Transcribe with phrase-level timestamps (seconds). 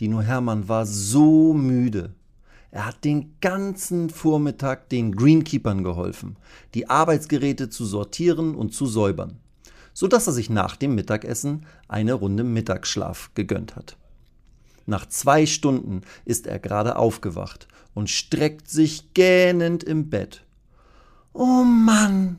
[0.00, 2.14] Dino Hermann war so müde.
[2.70, 6.36] Er hat den ganzen Vormittag den Greenkeepern geholfen,
[6.74, 9.38] die Arbeitsgeräte zu sortieren und zu säubern,
[9.92, 13.96] so dass er sich nach dem Mittagessen eine Runde Mittagsschlaf gegönnt hat.
[14.86, 20.42] Nach zwei Stunden ist er gerade aufgewacht und streckt sich gähnend im Bett.
[21.34, 22.38] Oh Mann,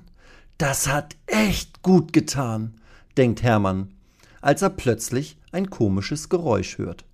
[0.57, 2.73] das hat echt gut getan,
[3.17, 3.93] denkt Hermann,
[4.41, 7.05] als er plötzlich ein komisches Geräusch hört.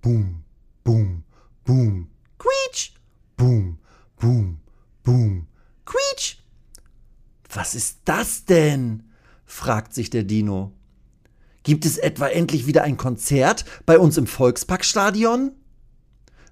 [0.00, 0.44] Boom,
[0.84, 1.24] boom,
[1.64, 2.08] boom.
[2.38, 2.92] Quietsch!
[3.36, 3.78] Boom,
[4.20, 4.60] boom,
[5.02, 5.46] boom.
[5.84, 6.36] Quietsch!
[7.52, 9.04] Was ist das denn?
[9.44, 10.72] fragt sich der Dino.
[11.64, 15.52] Gibt es etwa endlich wieder ein Konzert bei uns im Volksparkstadion?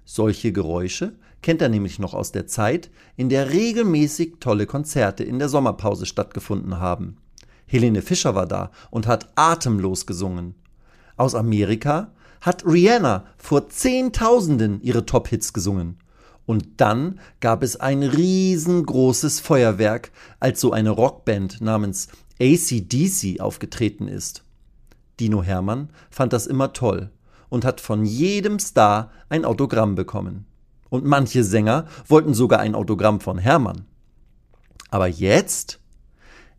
[0.03, 5.39] Solche Geräusche kennt er nämlich noch aus der Zeit, in der regelmäßig tolle Konzerte in
[5.39, 7.17] der Sommerpause stattgefunden haben.
[7.65, 10.55] Helene Fischer war da und hat atemlos gesungen.
[11.17, 15.97] Aus Amerika hat Rihanna vor Zehntausenden ihre Top-Hits gesungen.
[16.45, 22.07] Und dann gab es ein riesengroßes Feuerwerk, als so eine Rockband namens
[22.39, 24.43] ACDC aufgetreten ist.
[25.19, 27.09] Dino Hermann fand das immer toll
[27.49, 30.45] und hat von jedem Star ein Autogramm bekommen.
[30.89, 33.85] Und manche Sänger wollten sogar ein Autogramm von Hermann.
[34.89, 35.79] Aber jetzt?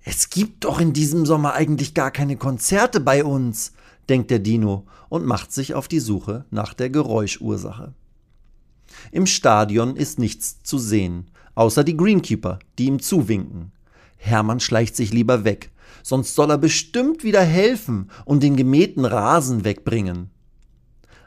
[0.05, 3.73] Es gibt doch in diesem Sommer eigentlich gar keine Konzerte bei uns,
[4.09, 7.95] denkt der Dino und macht sich auf die Suche nach der Geräuschursache.
[9.13, 13.73] Im Stadion ist nichts zu sehen, außer die Greenkeeper, die ihm zuwinken.
[14.17, 15.71] Hermann schleicht sich lieber weg,
[16.03, 20.31] sonst soll er bestimmt wieder helfen und den gemähten Rasen wegbringen.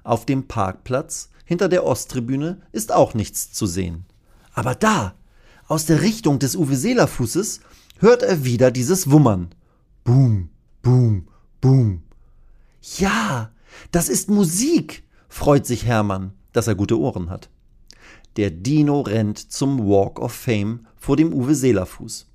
[0.03, 4.05] Auf dem Parkplatz hinter der Osttribüne ist auch nichts zu sehen.
[4.53, 5.13] Aber da,
[5.67, 7.61] aus der Richtung des Uwe Seeler Fußes,
[7.99, 9.49] hört er wieder dieses Wummern.
[10.03, 10.49] Boom,
[10.81, 11.27] boom,
[11.61, 12.03] boom.
[12.81, 13.51] Ja,
[13.91, 17.49] das ist Musik, freut sich Hermann, dass er gute Ohren hat.
[18.37, 22.27] Der Dino rennt zum Walk of Fame vor dem Uwe Seeler Fuß.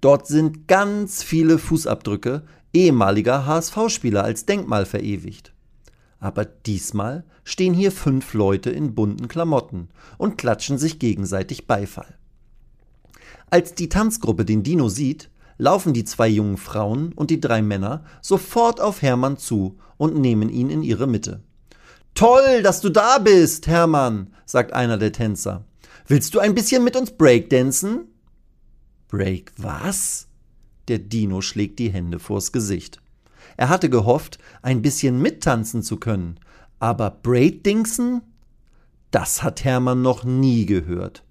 [0.00, 5.52] Dort sind ganz viele Fußabdrücke ehemaliger HSV-Spieler als Denkmal verewigt.
[6.20, 12.18] Aber diesmal stehen hier fünf Leute in bunten Klamotten und klatschen sich gegenseitig Beifall.
[13.48, 15.29] Als die Tanzgruppe den Dino sieht,
[15.60, 20.48] laufen die zwei jungen Frauen und die drei Männer sofort auf Hermann zu und nehmen
[20.48, 21.42] ihn in ihre Mitte.
[22.14, 25.64] Toll, dass du da bist, Hermann, sagt einer der Tänzer.
[26.06, 28.08] Willst du ein bisschen mit uns Breakdancen?
[29.08, 30.26] Break was?
[30.88, 33.00] Der Dino schlägt die Hände vors Gesicht.
[33.56, 36.40] Er hatte gehofft, ein bisschen mittanzen zu können,
[36.78, 38.22] aber Breakdingsen?
[39.10, 41.22] Das hat Hermann noch nie gehört.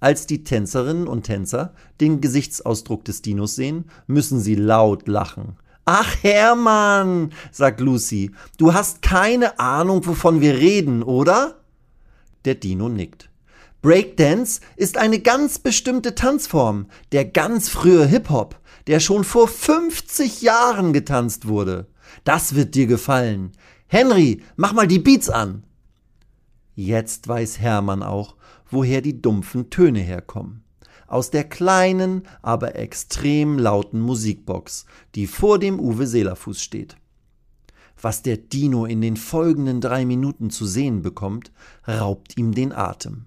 [0.00, 5.56] Als die Tänzerinnen und Tänzer den Gesichtsausdruck des Dinos sehen, müssen sie laut lachen.
[5.84, 11.56] Ach Hermann, sagt Lucy, du hast keine Ahnung, wovon wir reden, oder?
[12.44, 13.30] Der Dino nickt.
[13.80, 20.92] Breakdance ist eine ganz bestimmte Tanzform, der ganz frühe Hip-Hop, der schon vor 50 Jahren
[20.92, 21.86] getanzt wurde.
[22.24, 23.52] Das wird dir gefallen.
[23.86, 25.64] Henry, mach mal die Beats an.
[26.80, 28.36] Jetzt weiß Hermann auch,
[28.70, 30.62] woher die dumpfen Töne herkommen.
[31.08, 34.86] Aus der kleinen, aber extrem lauten Musikbox,
[35.16, 36.96] die vor dem Uwe Seelerfuß steht.
[38.00, 41.50] Was der Dino in den folgenden drei Minuten zu sehen bekommt,
[41.88, 43.24] raubt ihm den Atem.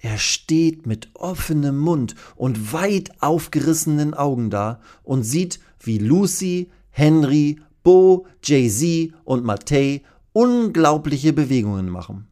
[0.00, 7.60] Er steht mit offenem Mund und weit aufgerissenen Augen da und sieht, wie Lucy, Henry,
[7.84, 10.02] Bo, Jay-Z und Matei
[10.32, 12.26] unglaubliche Bewegungen machen.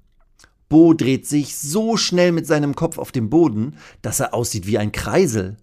[0.70, 4.78] Bo dreht sich so schnell mit seinem Kopf auf dem Boden, dass er aussieht wie
[4.78, 5.56] ein Kreisel.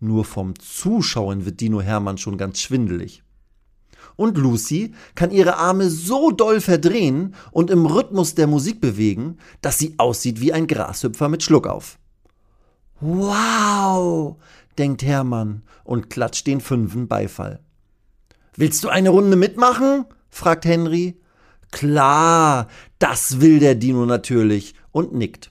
[0.00, 3.22] Nur vom Zuschauen wird Dino Hermann schon ganz schwindelig.
[4.16, 9.78] Und Lucy kann ihre Arme so doll verdrehen und im Rhythmus der Musik bewegen, dass
[9.78, 11.98] sie aussieht wie ein Grashüpfer mit Schluckauf.
[12.98, 14.36] Wow,
[14.78, 17.60] denkt Hermann und klatscht den Fünfen Beifall.
[18.56, 20.06] Willst du eine Runde mitmachen?
[20.30, 21.20] fragt Henry.
[21.70, 22.68] Klar,
[22.98, 25.50] das will der Dino natürlich und nickt.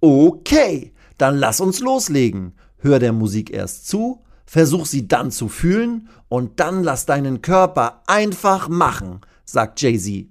[0.00, 2.54] Okay, dann lass uns loslegen.
[2.78, 8.02] Hör der Musik erst zu, versuch sie dann zu fühlen und dann lass deinen Körper
[8.06, 10.28] einfach machen, sagt Jay-Z.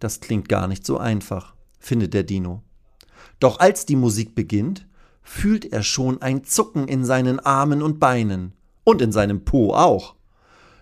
[0.00, 2.62] Das klingt gar nicht so einfach, findet der Dino.
[3.38, 4.88] Doch als die Musik beginnt,
[5.22, 8.54] fühlt er schon ein Zucken in seinen Armen und Beinen
[8.84, 10.16] und in seinem Po auch.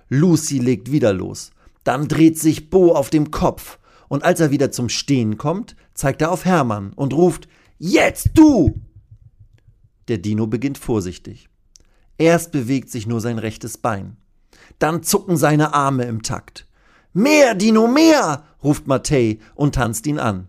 [0.09, 1.51] Lucy legt wieder los.
[1.89, 6.21] Dann dreht sich Bo auf dem Kopf und als er wieder zum Stehen kommt, zeigt
[6.21, 7.49] er auf Hermann und ruft
[7.79, 8.83] Jetzt du!
[10.09, 11.49] Der Dino beginnt vorsichtig.
[12.19, 14.19] Erst bewegt sich nur sein rechtes Bein.
[14.79, 16.67] Dann zucken seine Arme im Takt.
[17.15, 18.45] Mehr, Dino, mehr!
[18.63, 20.49] ruft Matthäi und tanzt ihn an.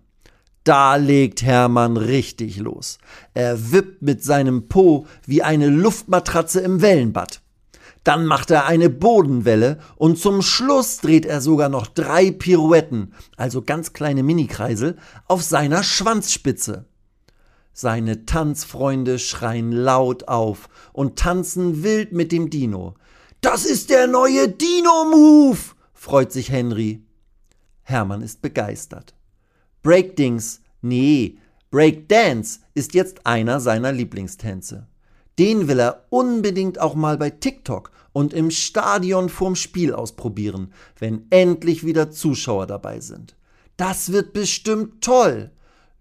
[0.65, 2.97] Da legt Hermann richtig los.
[3.33, 7.39] Er wippt mit seinem Po wie eine Luftmatratze im Wellenbad.
[8.09, 13.61] Dann macht er eine Bodenwelle und zum Schluss dreht er sogar noch drei Pirouetten, also
[13.61, 14.97] ganz kleine Minikreisel,
[15.27, 16.85] auf seiner Schwanzspitze.
[17.71, 22.95] Seine Tanzfreunde schreien laut auf und tanzen wild mit dem Dino.
[23.41, 25.59] Das ist der neue Dino-Move!
[25.93, 27.05] freut sich Henry.
[27.83, 29.13] Hermann ist begeistert.
[29.83, 31.37] Breakdings, nee,
[31.69, 34.87] Breakdance ist jetzt einer seiner Lieblingstänze.
[35.37, 41.27] Den will er unbedingt auch mal bei TikTok und im Stadion vorm Spiel ausprobieren, wenn
[41.29, 43.35] endlich wieder Zuschauer dabei sind.
[43.77, 45.51] Das wird bestimmt toll.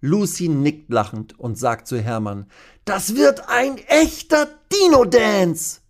[0.01, 2.47] Lucy nickt lachend und sagt zu Hermann,
[2.85, 5.81] das wird ein echter Dino-Dance.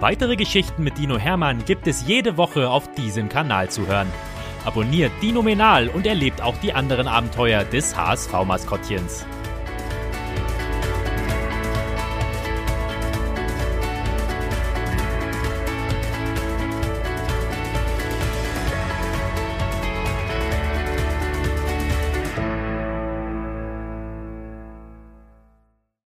[0.00, 4.06] Weitere Geschichten mit Dino Hermann gibt es jede Woche auf diesem Kanal zu hören.
[4.64, 9.26] Abonniert Dino Menal und erlebt auch die anderen Abenteuer des HSV-Maskottchens.